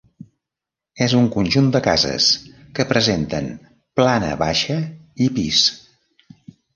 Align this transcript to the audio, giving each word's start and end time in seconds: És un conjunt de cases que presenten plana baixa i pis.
És 1.05 1.13
un 1.17 1.25
conjunt 1.33 1.67
de 1.75 1.81
cases 1.87 2.29
que 2.79 2.85
presenten 2.93 3.49
plana 4.01 4.31
baixa 4.39 4.79
i 5.27 5.29
pis. 5.37 5.61